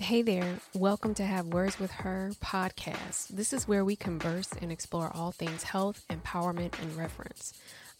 [0.00, 3.28] Hey there, welcome to Have Words with Her podcast.
[3.30, 7.52] This is where we converse and explore all things health, empowerment, and reverence.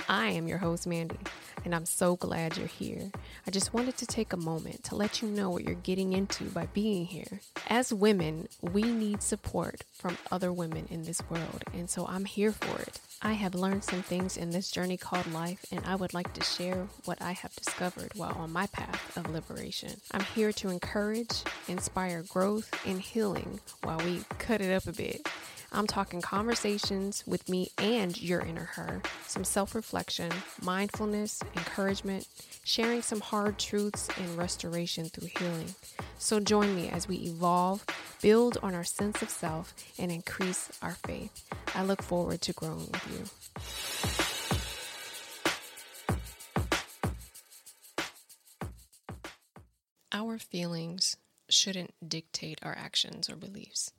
[0.07, 1.19] I am your host, Mandy,
[1.65, 3.11] and I'm so glad you're here.
[3.47, 6.45] I just wanted to take a moment to let you know what you're getting into
[6.45, 7.41] by being here.
[7.69, 12.53] As women, we need support from other women in this world, and so I'm here
[12.53, 13.01] for it.
[13.21, 16.45] I have learned some things in this journey called life, and I would like to
[16.45, 20.01] share what I have discovered while on my path of liberation.
[20.13, 25.29] I'm here to encourage, inspire growth, and healing while we cut it up a bit.
[25.71, 30.33] I'm talking conversations with me and your inner her, some self reflection,
[30.63, 32.27] mindfulness, encouragement,
[32.65, 35.75] sharing some hard truths, and restoration through healing.
[36.19, 37.85] So join me as we evolve,
[38.23, 41.45] build on our sense of self, and increase our faith.
[41.75, 43.25] I look forward to growing with you.
[50.13, 51.17] Our feelings
[51.51, 53.93] shouldn't dictate our actions or beliefs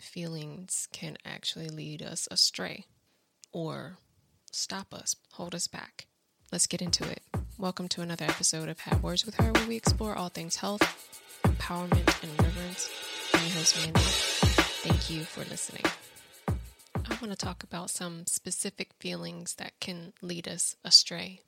[0.00, 2.86] feelings can actually lead us astray
[3.52, 3.98] or
[4.52, 6.06] stop us, hold us back.
[6.52, 7.22] Let's get into it.
[7.58, 10.82] Welcome to another episode of Have Words with Her, where we explore all things health,
[11.44, 12.90] empowerment, and reverence.
[13.34, 14.00] I'm your host, Mandy.
[14.00, 15.84] Thank you for listening.
[16.48, 21.40] I want to talk about some specific feelings that can lead us astray.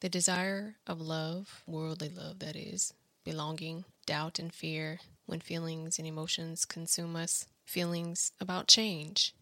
[0.00, 6.06] The desire of love, worldly love that is, belonging, doubt, and fear when feelings and
[6.06, 9.34] emotions consume us, feelings about change.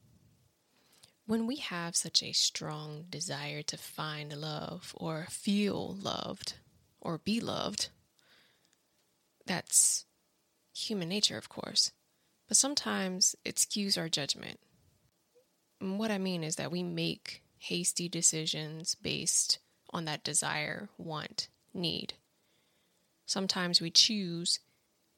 [1.26, 6.54] When we have such a strong desire to find love or feel loved
[7.00, 7.88] or be loved,
[9.46, 10.06] that's
[10.74, 11.92] human nature, of course,
[12.48, 14.58] but sometimes it skews our judgment.
[15.80, 21.48] And what I mean is that we make hasty decisions based on that desire, want,
[21.72, 22.14] need.
[23.24, 24.58] Sometimes we choose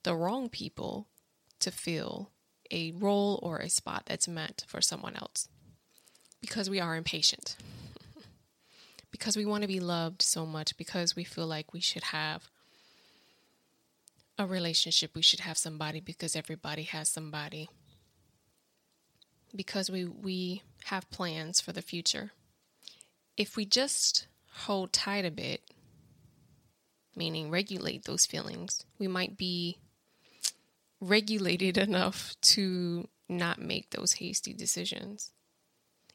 [0.03, 1.09] the wrong people
[1.61, 2.31] to feel
[2.71, 5.49] a role or a spot that's meant for someone else
[6.41, 7.57] because we are impatient.
[9.11, 12.49] because we want to be loved so much, because we feel like we should have
[14.39, 17.69] a relationship, we should have somebody because everybody has somebody.
[19.55, 22.33] Because we, we have plans for the future.
[23.37, 24.27] If we just
[24.65, 25.63] hold tight a bit,
[27.17, 29.79] meaning regulate those feelings, we might be
[31.01, 35.33] regulated enough to not make those hasty decisions.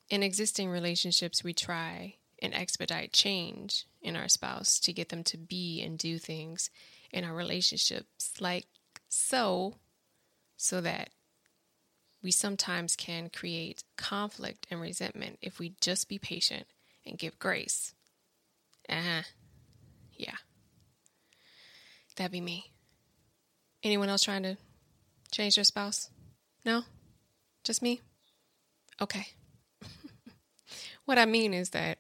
[0.09, 5.37] In existing relationships, we try and expedite change in our spouse to get them to
[5.37, 6.69] be and do things
[7.11, 8.65] in our relationships, like
[9.07, 9.75] so,
[10.57, 11.09] so that
[12.21, 16.65] we sometimes can create conflict and resentment if we just be patient
[17.05, 17.93] and give grace.
[18.89, 19.21] Uh huh.
[20.15, 20.35] Yeah.
[22.15, 22.71] That'd be me.
[23.83, 24.57] Anyone else trying to
[25.33, 26.11] Change your spouse?
[26.63, 26.83] No?
[27.63, 28.01] Just me?
[29.01, 29.29] Okay.
[31.05, 31.97] what I mean is that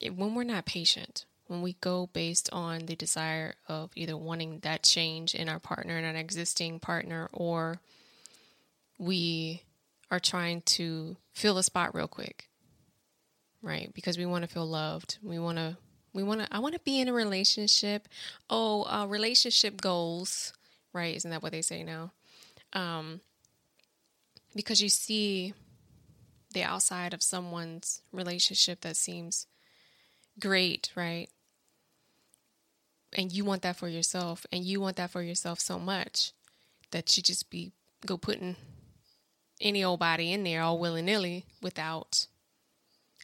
[0.00, 4.82] when we're not patient, when we go based on the desire of either wanting that
[4.82, 7.80] change in our partner, in an existing partner, or
[8.98, 9.60] we
[10.10, 12.48] are trying to fill a spot real quick,
[13.60, 13.92] right?
[13.92, 15.18] Because we want to feel loved.
[15.22, 15.76] We want to,
[16.14, 18.08] we want to, I want to be in a relationship.
[18.48, 20.54] Oh, uh, relationship goals,
[20.94, 21.14] right?
[21.14, 22.12] Isn't that what they say now?
[22.74, 23.20] Um,
[24.54, 25.54] because you see
[26.52, 29.46] the outside of someone's relationship that seems
[30.38, 31.28] great, right?
[33.16, 36.32] And you want that for yourself, and you want that for yourself so much
[36.90, 37.72] that you just be
[38.06, 38.56] go putting
[39.60, 42.26] any old body in there all willy nilly without.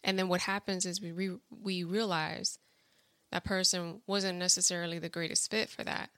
[0.02, 2.58] And then what happens is we re- we realize
[3.30, 6.10] that person wasn't necessarily the greatest fit for that.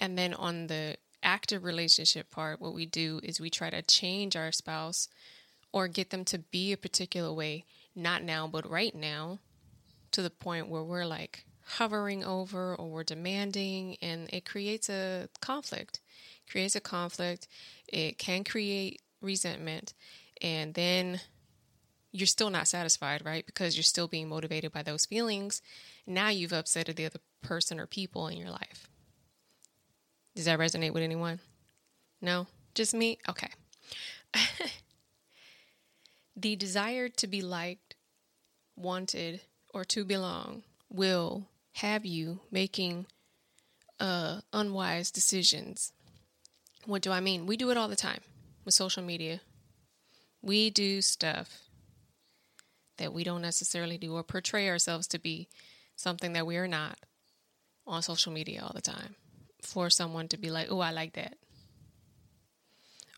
[0.00, 4.36] And then on the active relationship part, what we do is we try to change
[4.36, 5.08] our spouse
[5.72, 7.64] or get them to be a particular way,
[7.94, 9.38] not now, but right now,
[10.12, 15.28] to the point where we're like hovering over or we're demanding, and it creates a
[15.40, 16.00] conflict.
[16.50, 17.46] Creates a conflict.
[17.86, 19.92] It can create resentment,
[20.40, 21.20] and then
[22.10, 23.44] you're still not satisfied, right?
[23.44, 25.60] Because you're still being motivated by those feelings.
[26.06, 28.88] Now you've upset the other person or people in your life.
[30.38, 31.40] Does that resonate with anyone?
[32.20, 32.46] No?
[32.72, 33.18] Just me?
[33.28, 33.50] Okay.
[36.36, 37.96] the desire to be liked,
[38.76, 39.40] wanted,
[39.74, 43.06] or to belong will have you making
[43.98, 45.92] uh, unwise decisions.
[46.86, 47.46] What do I mean?
[47.46, 48.20] We do it all the time
[48.64, 49.40] with social media.
[50.40, 51.62] We do stuff
[52.98, 55.48] that we don't necessarily do or portray ourselves to be
[55.96, 56.96] something that we are not
[57.88, 59.16] on social media all the time
[59.62, 61.36] for someone to be like, "Oh, I like that,"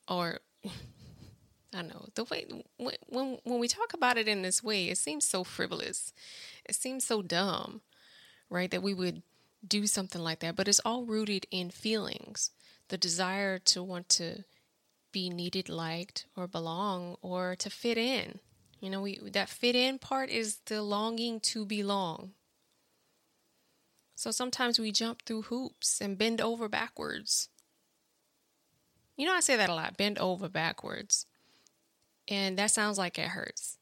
[0.08, 0.40] or
[1.74, 2.46] I know the way
[2.76, 6.12] when when we talk about it in this way, it seems so frivolous.
[6.64, 7.82] It seems so dumb,
[8.48, 8.70] right?
[8.70, 9.22] That we would
[9.66, 12.50] do something like that, but it's all rooted in feelings,
[12.88, 14.44] the desire to want to
[15.12, 18.38] be needed, liked, or belong, or to fit in.
[18.80, 22.32] You know, we that fit in part is the longing to belong.
[24.20, 27.48] So sometimes we jump through hoops and bend over backwards.
[29.16, 31.24] You know, I say that a lot bend over backwards.
[32.28, 33.78] And that sounds like it hurts.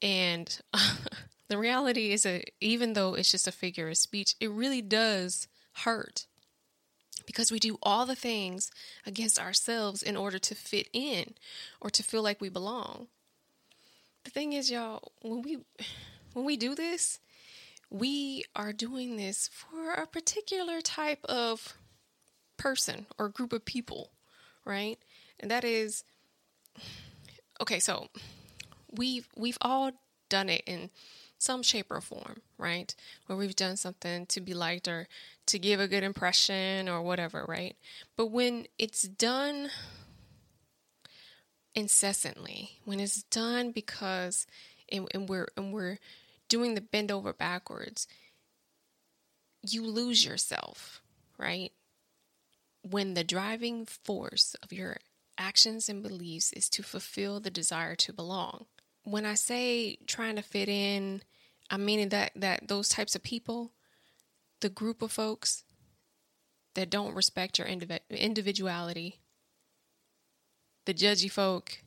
[0.00, 0.58] And
[1.48, 5.46] the reality is that even though it's just a figure of speech, it really does
[5.84, 6.26] hurt
[7.26, 8.70] because we do all the things
[9.04, 11.34] against ourselves in order to fit in
[11.82, 13.08] or to feel like we belong.
[14.24, 15.58] The thing is, y'all, when we
[16.32, 17.18] when we do this,
[17.90, 21.74] we are doing this for a particular type of
[22.56, 24.10] person or group of people,
[24.64, 24.98] right?
[25.38, 26.04] And that is
[27.60, 28.08] okay, so
[28.90, 29.92] we've we've all
[30.28, 30.90] done it in
[31.38, 32.94] some shape or form, right?
[33.26, 35.06] Where we've done something to be liked or
[35.46, 37.76] to give a good impression or whatever, right?
[38.16, 39.70] But when it's done
[41.74, 44.46] incessantly, when it's done because
[44.90, 45.98] and, and we're and we're
[46.48, 48.06] doing the bend over backwards,
[49.62, 51.02] you lose yourself,
[51.38, 51.72] right?
[52.82, 54.98] When the driving force of your
[55.38, 58.66] actions and beliefs is to fulfill the desire to belong.
[59.02, 61.22] When I say trying to fit in,
[61.70, 63.72] I'm meaning that that those types of people,
[64.60, 65.64] the group of folks
[66.74, 69.20] that don't respect your individuality,
[70.84, 71.78] the judgy folk,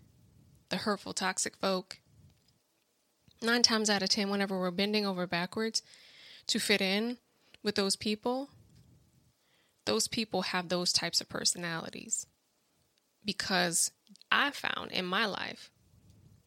[0.69, 2.00] the hurtful, toxic folk.
[3.41, 5.81] Nine times out of ten, whenever we're bending over backwards
[6.47, 7.18] to fit in
[7.63, 8.50] with those people,
[9.86, 12.25] those people have those types of personalities.
[13.24, 13.91] Because
[14.31, 15.69] I found in my life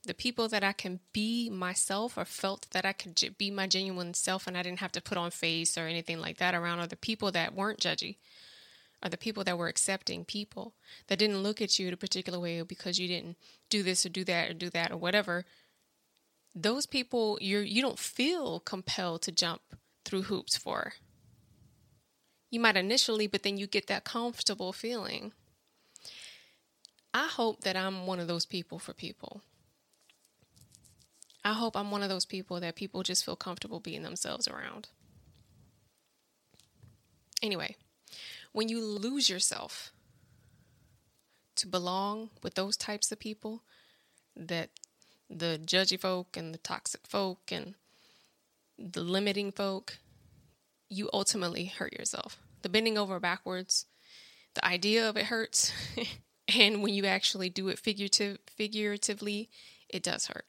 [0.05, 4.15] the people that I can be myself or felt that I could be my genuine
[4.15, 6.87] self and I didn't have to put on face or anything like that around are
[6.87, 8.17] the people that weren't judgy
[9.03, 10.75] are the people that were accepting people
[11.09, 13.37] that didn't look at you a particular way because you didn't
[13.69, 15.45] do this or do that or do that or whatever
[16.55, 19.63] those people you're you don't feel compelled to jump
[20.05, 20.95] through hoops for
[22.51, 25.33] you might initially but then you get that comfortable feeling
[27.15, 29.43] I hope that I'm one of those people for people.
[31.45, 34.89] I hope I'm one of those people that people just feel comfortable being themselves around.
[37.43, 37.77] Anyway,
[38.53, 39.93] when you lose yourself
[41.57, 43.63] to belong with those types of people,
[44.37, 44.71] that
[45.31, 47.75] the judgy folk and the toxic folk and
[48.79, 49.99] the limiting folk,
[50.89, 52.39] you ultimately hurt yourself.
[52.63, 53.87] The bending over backwards,
[54.55, 55.73] the idea of it hurts.
[56.59, 59.49] And when you actually do it figurative, figuratively,
[59.89, 60.47] it does hurt.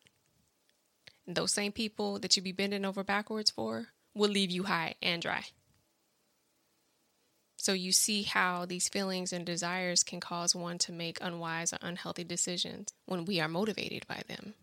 [1.26, 4.96] And those same people that you be bending over backwards for will leave you high
[5.02, 5.46] and dry.
[7.56, 11.80] So you see how these feelings and desires can cause one to make unwise or
[11.82, 14.56] unhealthy decisions when we are motivated by them.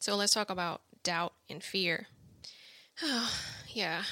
[0.00, 2.06] So let's talk about doubt and fear.
[3.02, 3.32] Oh,
[3.68, 4.02] yeah.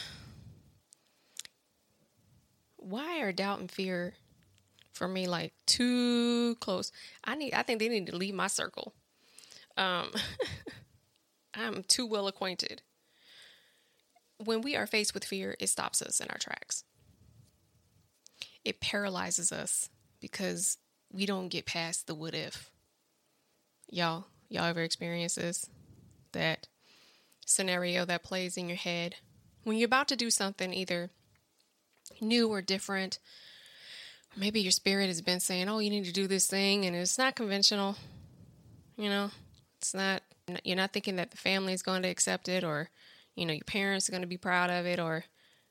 [2.76, 4.14] Why are doubt and fear
[4.92, 6.92] for me like too close.
[7.24, 8.92] I need I think they need to leave my circle.
[9.76, 10.10] Um
[11.54, 12.82] I'm too well acquainted.
[14.44, 16.84] When we are faced with fear, it stops us in our tracks.
[18.64, 19.88] It paralyzes us
[20.20, 20.78] because
[21.12, 22.70] we don't get past the what if.
[23.90, 25.68] Y'all, y'all ever experience this?
[26.32, 26.66] That
[27.46, 29.16] scenario that plays in your head
[29.64, 31.10] when you're about to do something either
[32.20, 33.18] new or different
[34.36, 37.18] maybe your spirit has been saying, "Oh, you need to do this thing," and it's
[37.18, 37.96] not conventional.
[38.96, 39.30] You know,
[39.78, 40.22] it's not.
[40.64, 42.90] You're not thinking that the family is going to accept it, or
[43.34, 45.24] you know, your parents are going to be proud of it, or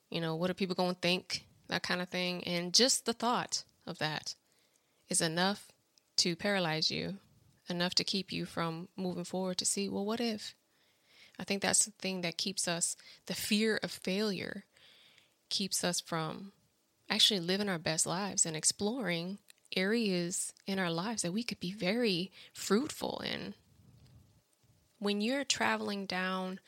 [0.09, 1.45] you know, what are people going to think?
[1.67, 2.43] That kind of thing.
[2.45, 4.35] And just the thought of that
[5.09, 5.67] is enough
[6.17, 7.17] to paralyze you,
[7.69, 10.55] enough to keep you from moving forward to see, well, what if?
[11.39, 12.95] I think that's the thing that keeps us,
[13.27, 14.65] the fear of failure
[15.49, 16.51] keeps us from
[17.09, 19.37] actually living our best lives and exploring
[19.75, 23.53] areas in our lives that we could be very fruitful in.
[24.99, 26.59] When you're traveling down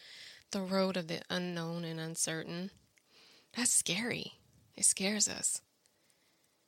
[0.52, 2.72] the road of the unknown and uncertain,
[3.56, 4.34] that's scary.
[4.76, 5.62] It scares us.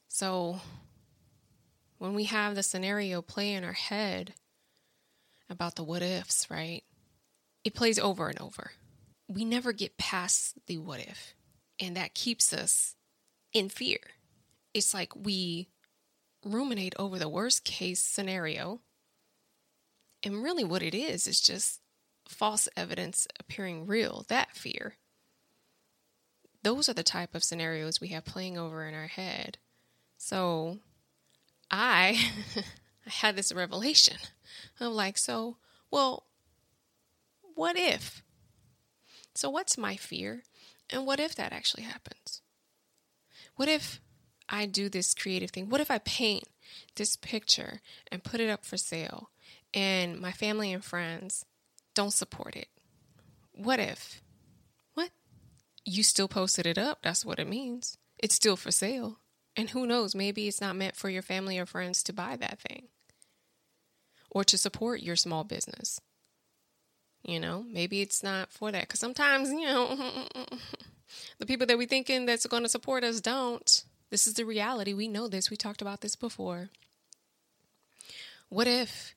[0.08, 0.60] So,
[2.02, 4.34] when we have the scenario play in our head
[5.52, 6.82] about the what ifs, right?
[7.64, 8.72] It plays over and over.
[9.28, 11.36] We never get past the what if.
[11.80, 12.96] And that keeps us
[13.54, 14.00] in fear.
[14.74, 15.70] It's like we
[16.44, 18.82] ruminate over the worst case scenario.
[20.24, 21.82] And really, what it is, is just
[22.28, 24.96] false evidence appearing real, that fear.
[26.64, 29.60] Those are the type of scenarios we have playing over in our head.
[30.18, 30.80] So
[31.72, 32.20] I,
[33.06, 34.18] I had this revelation.
[34.80, 35.58] I'm like, so,
[35.90, 36.26] well,
[37.56, 38.22] what if?
[39.34, 40.44] So, what's my fear?
[40.90, 42.42] And what if that actually happens?
[43.56, 44.02] What if
[44.50, 45.70] I do this creative thing?
[45.70, 46.44] What if I paint
[46.96, 49.30] this picture and put it up for sale
[49.74, 51.46] and my family and friends
[51.94, 52.68] don't support it?
[53.54, 54.22] What if?
[54.94, 55.12] What?
[55.86, 57.00] You still posted it up.
[57.04, 57.98] That's what it means.
[58.18, 59.21] It's still for sale.
[59.56, 62.60] And who knows, maybe it's not meant for your family or friends to buy that
[62.60, 62.88] thing
[64.30, 66.00] or to support your small business.
[67.24, 68.84] You know, maybe it's not for that.
[68.84, 69.96] Because sometimes, you know,
[71.38, 73.84] the people that we thinking that's going to support us don't.
[74.10, 74.94] This is the reality.
[74.94, 75.50] We know this.
[75.50, 76.70] We talked about this before.
[78.50, 79.16] What if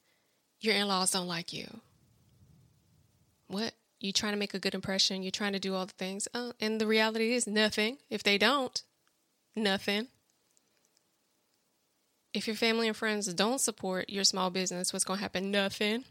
[0.60, 1.80] your in laws don't like you?
[3.48, 3.72] What?
[4.00, 5.22] You trying to make a good impression?
[5.22, 6.28] You're trying to do all the things.
[6.34, 7.98] Oh, and the reality is nothing.
[8.10, 8.82] If they don't,
[9.56, 10.08] nothing.
[12.34, 15.52] If your family and friends don't support your small business, what's going to happen?
[15.52, 16.04] Nothing.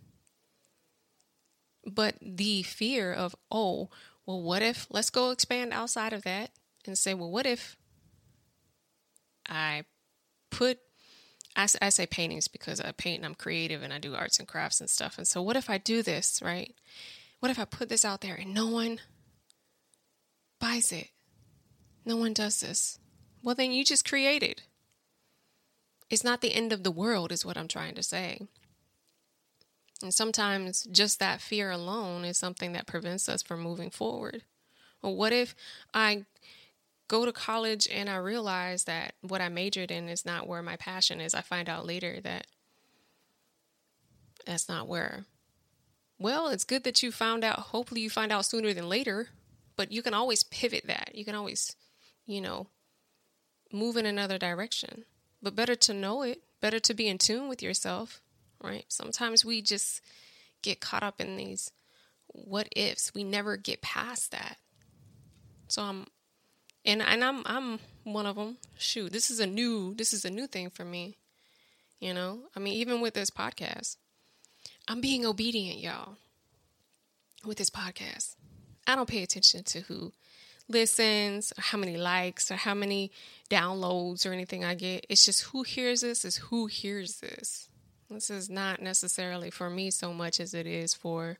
[1.86, 3.90] But the fear of, oh,
[4.26, 6.52] well, what if, let's go expand outside of that
[6.86, 7.76] and say, well, what if
[9.50, 9.84] I
[10.50, 10.80] put,
[11.58, 14.48] I, I say paintings because I paint and I'm creative and I do arts and
[14.48, 15.18] crafts and stuff.
[15.18, 16.74] And so, what if I do this, right?
[17.42, 19.02] What if I put this out there and no one
[20.62, 21.10] buys it?
[22.06, 22.98] No one does this.
[23.42, 24.62] Well, then you just created.
[26.14, 28.42] It's not the end of the world, is what I'm trying to say.
[30.04, 34.44] And sometimes just that fear alone is something that prevents us from moving forward.
[35.02, 35.56] Well, what if
[35.92, 36.26] I
[37.08, 40.76] go to college and I realize that what I majored in is not where my
[40.76, 41.34] passion is?
[41.34, 42.46] I find out later that
[44.46, 45.26] that's not where.
[46.20, 47.58] Well, it's good that you found out.
[47.58, 49.30] Hopefully, you find out sooner than later,
[49.76, 51.16] but you can always pivot that.
[51.16, 51.76] You can always,
[52.28, 52.68] you know,
[53.72, 55.06] move in another direction.
[55.44, 58.24] But better to know it, better to be in tune with yourself
[58.64, 58.86] right?
[58.88, 60.02] Sometimes we just
[60.64, 61.70] get caught up in these
[62.28, 63.14] what ifs.
[63.14, 64.58] We never get past that.
[65.68, 66.08] So I'm
[66.86, 68.58] and and I'm I'm one of them.
[68.78, 71.18] Shoot, this is a new this is a new thing for me.
[72.00, 72.40] You know?
[72.56, 73.98] I mean, even with this podcast.
[74.88, 76.18] I'm being obedient, y'all.
[77.46, 78.36] With this podcast.
[78.86, 80.12] I don't pay attention to who
[80.70, 83.12] listens or how many likes or how many
[83.50, 85.06] downloads or anything I get.
[85.10, 87.70] It's just who hears this is who hears this.
[88.10, 91.38] This is not necessarily for me so much as it is for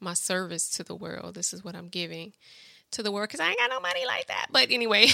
[0.00, 1.34] my service to the world.
[1.34, 2.32] This is what I'm giving
[2.92, 4.46] to the world because I ain't got no money like that.
[4.50, 5.08] But anyway,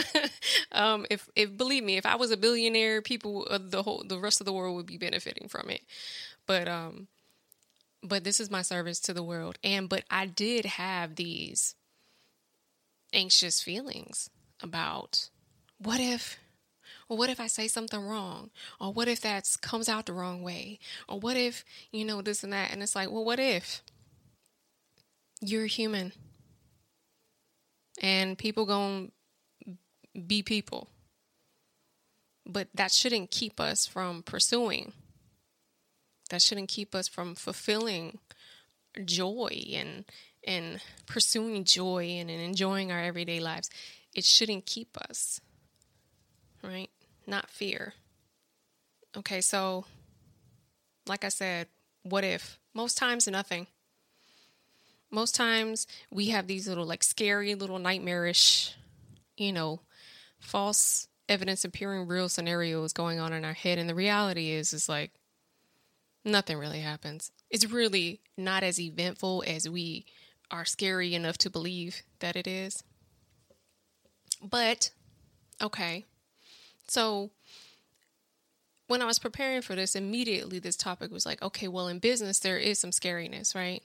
[0.72, 4.18] um, if if believe me, if I was a billionaire, people uh, the whole the
[4.18, 5.82] rest of the world would be benefiting from it.
[6.46, 7.08] But um,
[8.02, 11.74] but this is my service to the world, and but I did have these
[13.14, 14.28] anxious feelings
[14.60, 15.28] about
[15.78, 16.38] what if
[17.08, 18.50] well, what if I say something wrong?
[18.80, 20.78] Or what if that comes out the wrong way?
[21.08, 22.72] Or what if, you know, this and that?
[22.72, 23.82] And it's like, well, what if
[25.40, 26.12] you're human
[28.00, 29.10] and people to
[30.26, 30.88] be people?
[32.46, 34.92] But that shouldn't keep us from pursuing.
[36.30, 38.18] That shouldn't keep us from fulfilling
[39.04, 40.04] joy and
[40.46, 43.70] and pursuing joy and, and enjoying our everyday lives.
[44.14, 45.40] It shouldn't keep us
[46.64, 46.90] right?
[47.26, 47.94] Not fear.
[49.16, 49.84] Okay, so
[51.06, 51.68] like I said,
[52.02, 52.58] what if?
[52.72, 53.66] Most times, nothing.
[55.10, 58.74] Most times, we have these little, like, scary, little nightmarish,
[59.36, 59.80] you know,
[60.40, 63.78] false evidence appearing real scenarios going on in our head.
[63.78, 65.12] And the reality is, is like,
[66.24, 67.30] nothing really happens.
[67.48, 70.06] It's really not as eventful as we
[70.54, 72.84] are scary enough to believe that it is.
[74.40, 74.92] But,
[75.60, 76.04] okay,
[76.86, 77.30] so
[78.86, 82.38] when I was preparing for this, immediately this topic was like, okay, well, in business,
[82.38, 83.82] there is some scariness, right?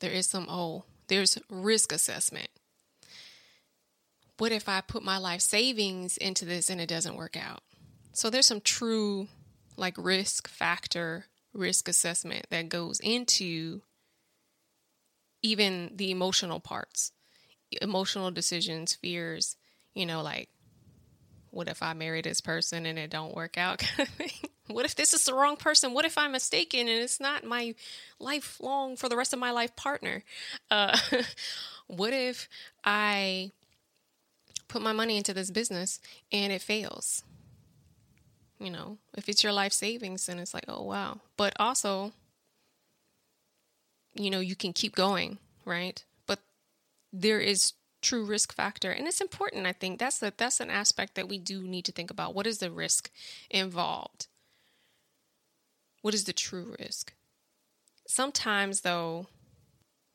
[0.00, 2.48] There is some, oh, there's risk assessment.
[4.38, 7.60] What if I put my life savings into this and it doesn't work out?
[8.12, 9.28] So there's some true,
[9.76, 13.82] like, risk factor, risk assessment that goes into
[15.46, 17.12] even the emotional parts,
[17.80, 19.56] emotional decisions, fears,
[19.94, 20.48] you know, like
[21.50, 23.82] what if I marry this person and it don't work out?
[24.66, 25.94] what if this is the wrong person?
[25.94, 27.74] What if I'm mistaken and it's not my
[28.18, 30.22] lifelong for the rest of my life partner?
[30.70, 30.98] Uh,
[31.86, 32.48] what if
[32.84, 33.52] I
[34.68, 36.00] put my money into this business
[36.32, 37.22] and it fails.
[38.58, 41.20] You know, if it's your life savings, then it's like, oh, wow.
[41.36, 42.12] But also,
[44.16, 46.04] you know, you can keep going, right?
[46.26, 46.40] But
[47.12, 49.98] there is true risk factor and it's important i think.
[49.98, 52.34] That's a, that's an aspect that we do need to think about.
[52.34, 53.10] What is the risk
[53.50, 54.28] involved?
[56.02, 57.14] What is the true risk?
[58.06, 59.26] Sometimes though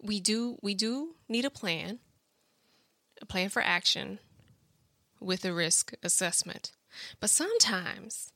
[0.01, 1.99] we do we do need a plan
[3.21, 4.19] a plan for action
[5.19, 6.71] with a risk assessment.
[7.19, 8.31] But sometimes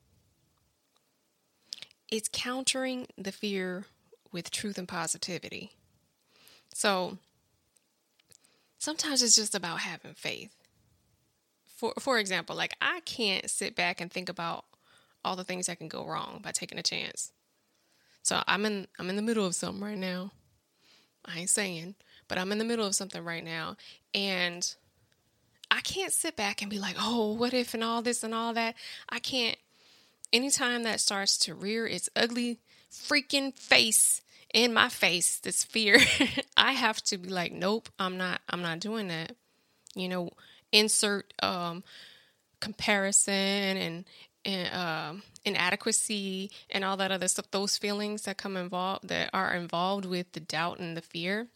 [2.10, 3.86] it's countering the fear
[4.36, 5.72] with truth and positivity
[6.76, 7.18] so
[8.78, 10.54] sometimes it's just about having faith.
[11.78, 14.66] For for example, like I can't sit back and think about
[15.24, 17.32] all the things that can go wrong by taking a chance.
[18.24, 20.32] So I'm in I'm in the middle of something right now.
[21.24, 21.96] I ain't saying,
[22.28, 23.78] but I'm in the middle of something right now
[24.14, 24.76] and
[25.72, 28.54] I can't sit back and be like, "Oh, what if and all this and all
[28.54, 28.76] that."
[29.08, 29.58] I can't
[30.34, 32.60] anytime that starts to rear its ugly
[32.92, 34.22] freaking face
[34.56, 36.00] in my face this fear
[36.58, 39.36] i have to be like nope i'm not i'm not doing that.
[39.94, 40.30] You know
[40.72, 41.84] insert um
[42.62, 44.06] comparison and
[44.46, 49.54] and um inadequacy and all that other stuff those feelings that come involved that are
[49.54, 51.48] involved with the doubt and the fear.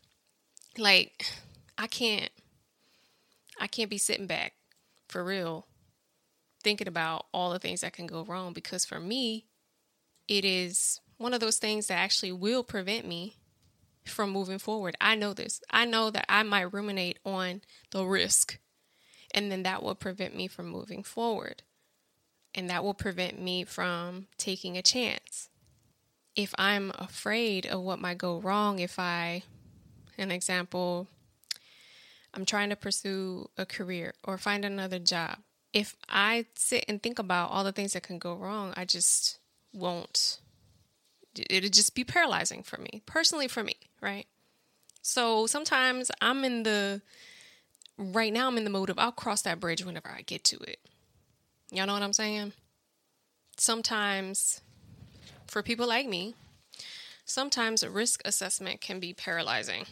[0.77, 1.25] Like
[1.77, 2.31] i can't
[3.59, 4.53] i can't be sitting back
[5.07, 5.65] for real
[6.61, 9.45] thinking about all the things that can go wrong because for me
[10.27, 13.35] it is one of those things that actually will prevent me
[14.05, 14.95] from moving forward.
[14.99, 15.61] I know this.
[15.69, 17.61] I know that I might ruminate on
[17.91, 18.57] the risk,
[19.35, 21.61] and then that will prevent me from moving forward.
[22.55, 25.49] And that will prevent me from taking a chance.
[26.35, 29.43] If I'm afraid of what might go wrong, if I,
[30.17, 31.07] an example,
[32.33, 35.39] I'm trying to pursue a career or find another job.
[35.73, 39.37] If I sit and think about all the things that can go wrong, I just
[39.73, 40.39] won't
[41.35, 44.27] it'd just be paralyzing for me, personally for me, right?
[45.01, 47.01] So sometimes I'm in the
[47.97, 50.57] right now I'm in the mode of I'll cross that bridge whenever I get to
[50.57, 50.79] it.
[51.71, 52.53] Y'all know what I'm saying?
[53.57, 54.61] Sometimes
[55.47, 56.35] for people like me,
[57.25, 59.85] sometimes a risk assessment can be paralyzing.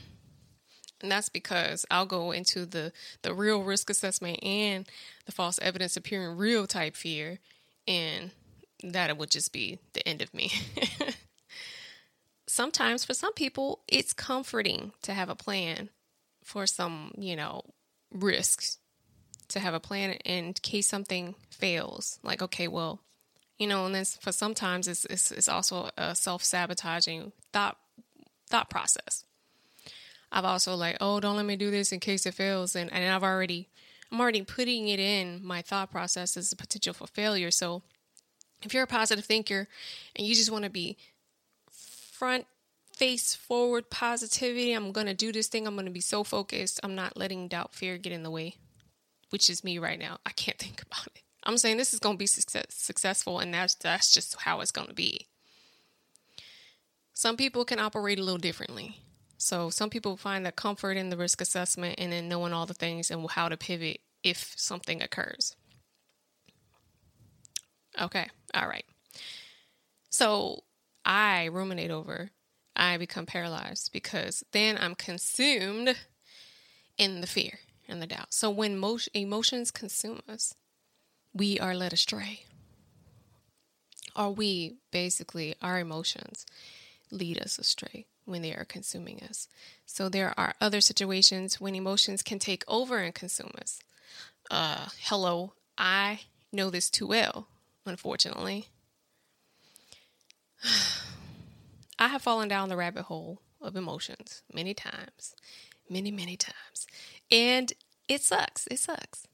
[1.02, 4.88] And that's because I'll go into the the real risk assessment and
[5.26, 7.40] the false evidence appearing real type fear
[7.88, 8.32] and
[8.84, 10.52] that would just be the end of me.
[12.48, 15.90] sometimes for some people, it's comforting to have a plan
[16.44, 17.62] for some, you know,
[18.12, 18.80] risks,
[19.50, 22.20] to have a plan in case something fails.
[22.24, 23.02] Like, okay, well,
[23.58, 27.78] you know, and then for sometimes it's, it's, it's also a self sabotaging thought
[28.50, 29.26] thought process.
[30.32, 33.14] I've also like, oh, don't let me do this in case it fails, and and
[33.14, 33.68] I've already
[34.12, 37.52] I'm already putting it in my thought process as a potential for failure.
[37.52, 37.82] So
[38.64, 39.68] if you're a positive thinker
[40.16, 40.98] and you just want to be
[42.18, 42.48] front
[42.96, 44.74] face forward positivity.
[44.74, 45.68] I'm going to do this thing.
[45.68, 46.80] I'm going to be so focused.
[46.84, 48.56] I'm not letting doubt, fear get in the way,
[49.30, 50.18] which is me right now.
[50.26, 51.22] I can't think about it.
[51.44, 54.72] I'm saying this is going to be success, successful, and that's that's just how it's
[54.72, 55.28] going to be.
[57.14, 58.98] Some people can operate a little differently.
[59.38, 62.74] So some people find that comfort in the risk assessment and then knowing all the
[62.74, 65.56] things and how to pivot if something occurs.
[68.00, 68.86] Okay, all right.
[70.10, 70.64] So
[71.08, 72.32] I ruminate over,
[72.76, 75.96] I become paralyzed because then I'm consumed
[76.98, 78.34] in the fear and the doubt.
[78.34, 80.54] So when emotions consume us,
[81.34, 82.44] we are led astray.
[84.18, 86.46] Or we basically, our emotions
[87.10, 89.48] lead us astray when they are consuming us.
[89.86, 93.80] So there are other situations when emotions can take over and consume us.
[94.52, 97.48] Uh, hello, I know this too well,
[97.86, 98.68] unfortunately.
[102.00, 105.36] I have fallen down the rabbit hole of emotions many times,
[105.90, 106.88] many, many times.
[107.32, 107.74] And
[108.08, 108.68] it sucks.
[108.68, 109.28] It sucks.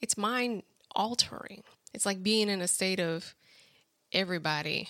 [0.00, 0.62] It's mind
[0.94, 1.62] altering.
[1.92, 3.34] It's like being in a state of
[4.12, 4.88] everybody,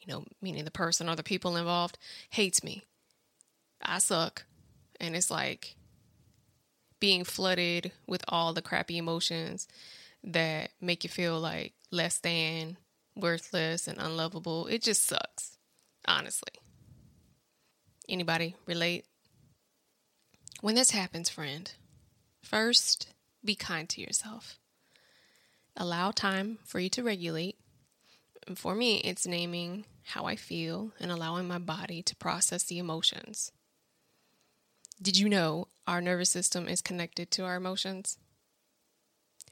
[0.00, 1.98] you know, meaning the person or the people involved,
[2.30, 2.82] hates me.
[3.82, 4.44] I suck.
[5.00, 5.76] And it's like
[7.00, 9.66] being flooded with all the crappy emotions
[10.22, 12.76] that make you feel like less than,
[13.20, 14.66] worthless and unlovable.
[14.66, 15.58] It just sucks,
[16.06, 16.52] honestly.
[18.08, 19.04] Anybody relate?
[20.60, 21.72] When this happens, friend,
[22.42, 23.08] first
[23.44, 24.58] be kind to yourself.
[25.76, 27.56] Allow time for you to regulate.
[28.46, 32.78] And for me, it's naming how I feel and allowing my body to process the
[32.78, 33.52] emotions.
[35.00, 38.18] Did you know our nervous system is connected to our emotions?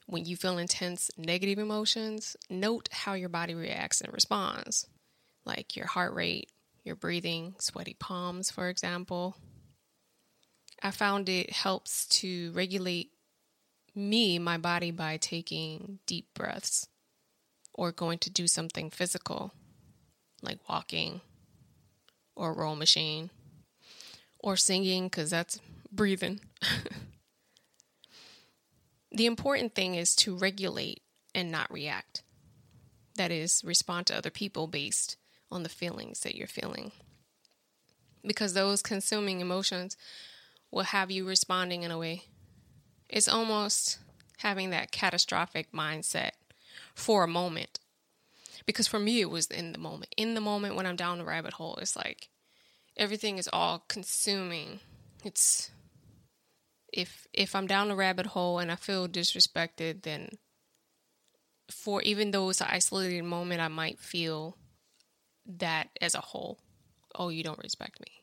[0.09, 4.87] When you feel intense negative emotions, note how your body reacts and responds,
[5.45, 6.51] like your heart rate,
[6.83, 9.37] your breathing, sweaty palms, for example.
[10.83, 13.11] I found it helps to regulate
[13.95, 16.89] me, my body, by taking deep breaths
[17.75, 19.53] or going to do something physical
[20.41, 21.21] like walking
[22.35, 23.29] or roll machine
[24.39, 25.61] or singing because that's
[25.93, 26.41] breathing.
[29.11, 31.03] the important thing is to regulate
[31.35, 32.23] and not react.
[33.17, 35.17] That is, respond to other people based
[35.51, 36.93] on the feelings that you're feeling.
[38.25, 39.97] Because those consuming emotions
[40.71, 42.25] will have you responding in a way.
[43.09, 43.99] It's almost
[44.39, 46.33] having that catastrophic mindset
[46.95, 47.81] for a moment.
[48.67, 50.15] Because for me, it was in the moment.
[50.17, 52.29] In the moment when I'm down the rabbit hole, it's like
[52.97, 54.81] everything is all consuming.
[55.25, 55.71] It's
[56.93, 60.31] if if I'm down a rabbit hole and I feel disrespected, then
[61.71, 64.57] for even though it's an isolated moment, I might feel
[65.47, 66.59] that as a whole.
[67.15, 68.23] Oh, you don't respect me.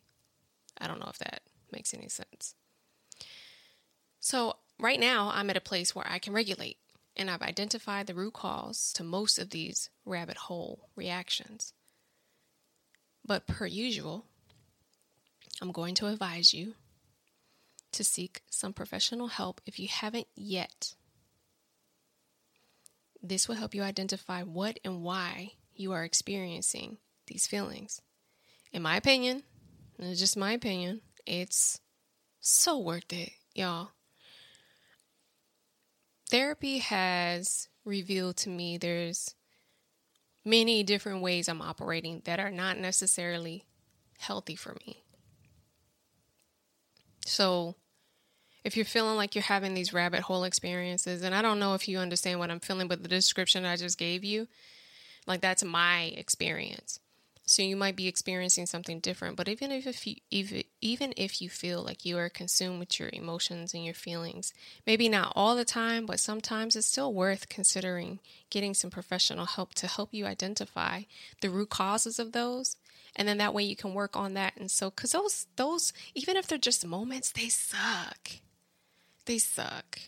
[0.80, 2.56] I don't know if that makes any sense.
[4.20, 6.78] So, right now, I'm at a place where I can regulate,
[7.16, 11.74] and I've identified the root cause to most of these rabbit hole reactions.
[13.24, 14.26] But, per usual,
[15.62, 16.74] I'm going to advise you
[17.96, 20.96] to seek some professional help if you haven't yet.
[23.22, 28.02] This will help you identify what and why you are experiencing these feelings.
[28.72, 29.44] In my opinion,
[29.98, 31.80] it's just my opinion, it's
[32.40, 33.90] so worth it, y'all.
[36.30, 39.36] Therapy has revealed to me there's
[40.44, 43.66] many different ways I'm operating that are not necessarily
[44.20, 45.04] healthy for me.
[47.26, 47.76] So,
[48.66, 51.88] if you're feeling like you're having these rabbit hole experiences, and I don't know if
[51.88, 54.48] you understand what I'm feeling, but the description I just gave you,
[55.28, 57.00] like that's my experience.
[57.46, 61.48] So you might be experiencing something different, but even if you even even if you
[61.48, 64.52] feel like you are consumed with your emotions and your feelings,
[64.88, 69.76] maybe not all the time, but sometimes it's still worth considering getting some professional help
[69.76, 71.04] to help you identify
[71.42, 72.78] the root causes of those,
[73.16, 74.58] and then that way you can work on that.
[74.58, 78.42] And so, because those those even if they're just moments, they suck.
[79.26, 80.00] They suck,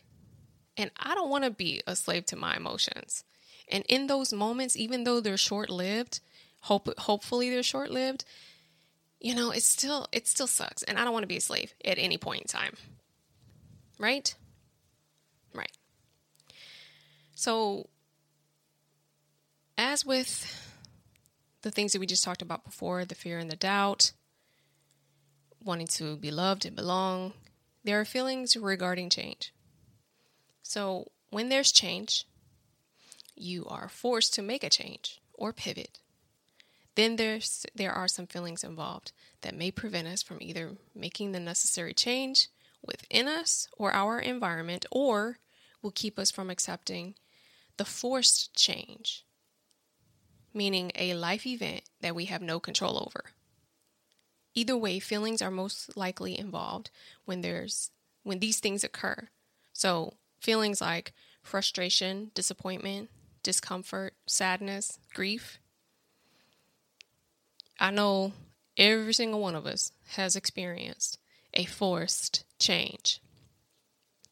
[0.76, 3.24] and I don't want to be a slave to my emotions.
[3.70, 6.22] And in those moments, even though they're short lived
[6.62, 8.26] hope hopefully they're short lived.
[9.20, 11.74] You know, it still it still sucks, and I don't want to be a slave
[11.84, 12.76] at any point in time.
[13.98, 14.36] Right?
[15.54, 15.72] Right.
[17.34, 17.90] So,
[19.78, 20.64] as with
[21.64, 24.12] the things that we just talked about before, the fear and the doubt,
[25.64, 27.34] wanting to be loved and belong,
[27.88, 29.54] there are feelings regarding change.
[30.62, 32.26] So, when there's change,
[33.34, 36.00] you are forced to make a change or pivot
[36.98, 41.40] then there's there are some feelings involved that may prevent us from either making the
[41.40, 42.48] necessary change
[42.84, 45.38] within us or our environment or
[45.84, 47.14] will keep us from accepting
[47.78, 49.24] the forced change
[50.56, 53.26] meaning a life event that we have no control over
[54.58, 56.90] either way feelings are most likely involved
[57.26, 57.92] when there's
[58.24, 59.28] when these things occur
[59.72, 63.10] so feelings like frustration disappointment
[63.44, 65.60] discomfort sadness grief
[67.80, 68.34] I know
[68.76, 71.20] every single one of us has experienced
[71.54, 73.22] a forced change.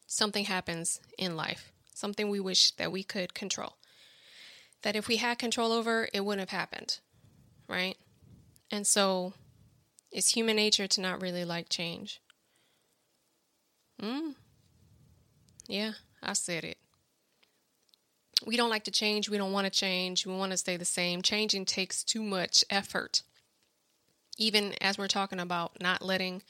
[0.06, 3.76] Something happens in life, something we wish that we could control.
[4.82, 6.98] That if we had control over, it wouldn't have happened,
[7.68, 7.96] right?
[8.70, 9.34] And so
[10.16, 12.20] it's human nature to not really like change.
[14.00, 14.30] Hmm.
[15.68, 16.78] Yeah, I said it.
[18.44, 19.28] We don't like to change.
[19.28, 20.26] We don't want to change.
[20.26, 21.22] We want to stay the same.
[21.22, 23.22] Changing takes too much effort
[24.36, 26.42] even as we're talking about not letting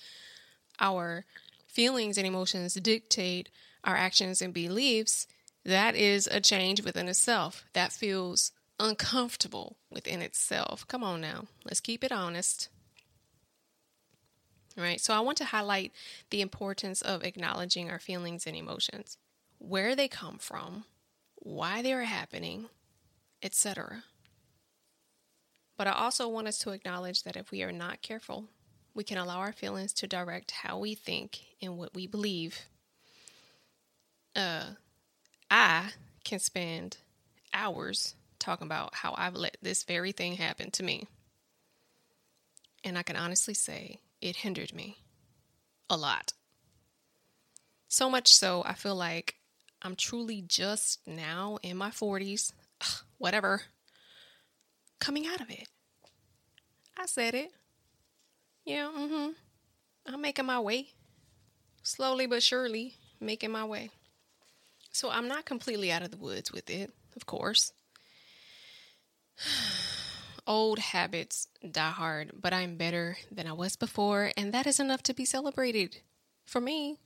[0.81, 1.25] our
[1.67, 3.49] feelings and emotions dictate
[3.85, 5.27] our actions and beliefs,
[5.65, 7.65] that is a change within itself.
[7.73, 10.87] That feels uncomfortable within itself.
[10.89, 12.69] Come on now, let's keep it honest.
[14.79, 15.93] Right, so I want to highlight
[16.29, 19.17] the importance of acknowledging our feelings and emotions,
[19.59, 20.85] where they come from,
[21.37, 22.67] why they are happening,
[23.43, 24.05] etc.
[25.79, 28.45] But I also want us to acknowledge that if we are not careful,
[28.95, 32.67] we can allow our feelings to direct how we think and what we believe.
[34.35, 34.73] Uh,
[35.51, 35.91] I
[36.25, 36.99] can spend
[37.53, 41.07] hours talking about how I've let this very thing happen to me.
[42.85, 44.99] And I can honestly say it hindered me
[45.89, 46.33] a lot.
[47.89, 49.37] So much so, I feel like
[49.83, 53.63] I'm truly just now in my 40s, ugh, whatever,
[54.99, 55.69] coming out of it.
[56.99, 57.53] I said it.
[58.65, 59.31] Yeah, mm hmm.
[60.13, 60.89] I'm making my way.
[61.83, 63.91] Slowly but surely, making my way.
[64.93, 67.73] So I'm not completely out of the woods with it, of course.
[70.47, 75.03] Old habits die hard, but I'm better than I was before, and that is enough
[75.05, 75.99] to be celebrated
[76.45, 76.99] for me.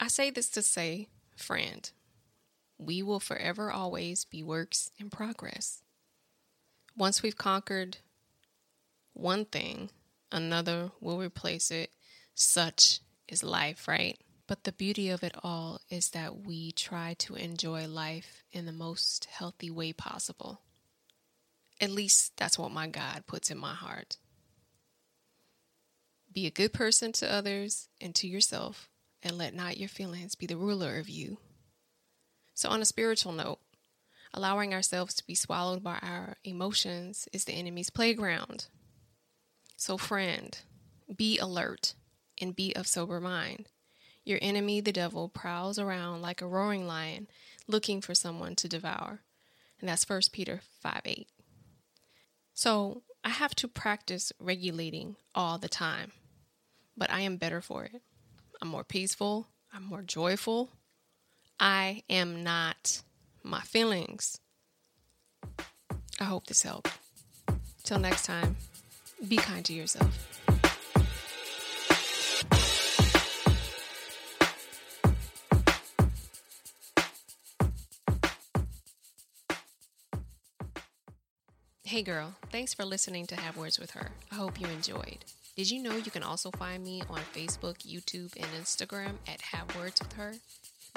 [0.00, 1.88] I say this to say, friend,
[2.78, 5.82] we will forever always be works in progress.
[6.96, 7.98] Once we've conquered
[9.12, 9.90] one thing,
[10.32, 11.90] another will replace it.
[12.34, 14.18] Such is life, right?
[14.46, 18.72] But the beauty of it all is that we try to enjoy life in the
[18.72, 20.62] most healthy way possible.
[21.80, 24.18] At least that's what my God puts in my heart.
[26.32, 28.88] Be a good person to others and to yourself,
[29.22, 31.38] and let not your feelings be the ruler of you.
[32.54, 33.58] So, on a spiritual note,
[34.32, 38.66] allowing ourselves to be swallowed by our emotions is the enemy's playground.
[39.76, 40.56] So, friend,
[41.16, 41.94] be alert
[42.40, 43.66] and be of sober mind.
[44.24, 47.28] Your enemy, the devil, prowls around like a roaring lion
[47.66, 49.22] looking for someone to devour.
[49.80, 51.28] And that's 1 Peter 5 8.
[52.60, 56.12] So, I have to practice regulating all the time,
[56.94, 58.02] but I am better for it.
[58.60, 59.48] I'm more peaceful.
[59.72, 60.68] I'm more joyful.
[61.58, 63.00] I am not
[63.42, 64.40] my feelings.
[66.20, 66.90] I hope this helped.
[67.82, 68.56] Till next time,
[69.26, 70.39] be kind to yourself.
[81.90, 84.10] Hey girl, thanks for listening to Have Words with Her.
[84.30, 85.24] I hope you enjoyed.
[85.56, 89.74] Did you know you can also find me on Facebook, YouTube, and Instagram at Have
[89.74, 90.34] Words with Her?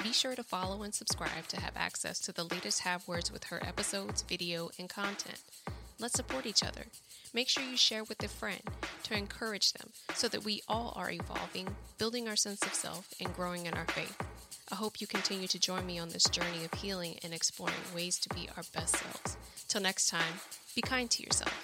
[0.04, 3.42] Be sure to follow and subscribe to have access to the latest Have Words with
[3.42, 5.40] Her episodes, video, and content.
[5.98, 6.84] Let's support each other.
[7.32, 8.62] Make sure you share with a friend
[9.02, 13.34] to encourage them so that we all are evolving, building our sense of self, and
[13.34, 14.16] growing in our faith.
[14.72, 18.18] I hope you continue to join me on this journey of healing and exploring ways
[18.20, 19.36] to be our best selves.
[19.68, 20.40] Till next time,
[20.74, 21.63] be kind to yourself.